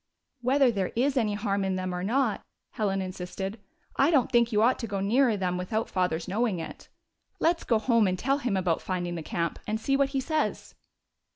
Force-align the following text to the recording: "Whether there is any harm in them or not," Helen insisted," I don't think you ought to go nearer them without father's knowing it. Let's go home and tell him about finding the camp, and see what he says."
"Whether 0.41 0.71
there 0.71 0.91
is 0.95 1.15
any 1.15 1.35
harm 1.35 1.63
in 1.63 1.75
them 1.75 1.93
or 1.93 2.03
not," 2.03 2.41
Helen 2.71 3.03
insisted," 3.03 3.59
I 3.97 4.09
don't 4.09 4.31
think 4.31 4.51
you 4.51 4.63
ought 4.63 4.79
to 4.79 4.87
go 4.87 4.99
nearer 4.99 5.37
them 5.37 5.57
without 5.57 5.91
father's 5.91 6.27
knowing 6.27 6.57
it. 6.57 6.89
Let's 7.39 7.63
go 7.63 7.77
home 7.77 8.07
and 8.07 8.17
tell 8.17 8.39
him 8.39 8.57
about 8.57 8.81
finding 8.81 9.13
the 9.13 9.21
camp, 9.21 9.59
and 9.67 9.79
see 9.79 9.95
what 9.95 10.09
he 10.09 10.19
says." 10.19 10.73